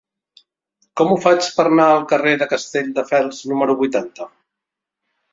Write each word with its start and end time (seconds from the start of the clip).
Com 0.99 1.09
ho 1.09 1.17
faig 1.25 1.49
per 1.57 1.65
anar 1.69 1.85
al 1.97 2.07
carrer 2.11 2.33
de 2.43 2.47
Castelldefels 2.53 3.43
número 3.51 3.75
vuitanta? 3.83 4.27